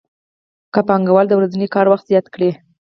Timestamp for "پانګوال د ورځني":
0.87-1.67